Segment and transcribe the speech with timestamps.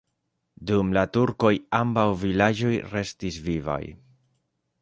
[0.69, 1.51] Dum la turkoj
[1.81, 3.81] ambaŭ vilaĝoj restis vivaj.